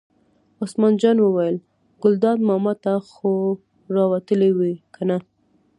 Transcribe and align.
عثمان 0.61 0.93
جان 1.01 1.17
وویل: 1.21 1.57
ګلداد 2.03 2.37
ماما 2.49 2.73
ته 2.83 2.93
خو 3.11 3.31
را 3.93 4.03
وتلې 4.11 4.49
وې 4.57 4.73
کنه. 4.95 5.17